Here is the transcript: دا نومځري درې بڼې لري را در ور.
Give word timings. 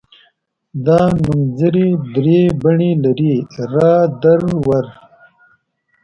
دا 0.85 1.01
نومځري 1.23 1.89
درې 2.15 2.41
بڼې 2.61 2.91
لري 3.03 3.35
را 3.73 3.93
در 4.21 4.41
ور. 4.65 4.85